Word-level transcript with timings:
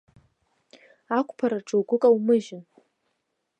Ақәԥараҿы 1.17 1.75
угәы 1.79 1.97
каумыжьын. 2.01 2.63